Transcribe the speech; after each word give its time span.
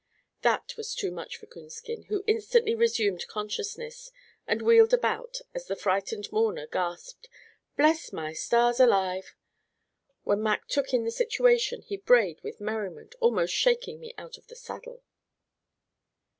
That 0.41 0.73
was 0.77 0.95
too 0.95 1.11
much 1.11 1.37
for 1.37 1.45
Coonskin, 1.45 2.05
who 2.05 2.23
instantly 2.25 2.73
resumed 2.73 3.27
consciousness, 3.27 4.09
and 4.47 4.59
wheeled 4.63 4.95
about, 4.95 5.41
as 5.53 5.67
the 5.67 5.75
frightened 5.75 6.31
mourner 6.31 6.65
gasped, 6.65 7.29
"Bless 7.77 8.11
my 8.11 8.33
stars, 8.33 8.79
alive!" 8.79 9.35
When 10.23 10.41
Mac 10.41 10.67
took 10.67 10.91
in 10.91 11.03
the 11.03 11.11
situation 11.11 11.83
he 11.83 11.97
brayed 11.97 12.41
with 12.41 12.59
merriment, 12.59 13.13
almost 13.19 13.53
shaking 13.53 13.99
me 13.99 14.15
out 14.17 14.39
of 14.39 14.47
the 14.47 14.55
saddle. 14.55 15.03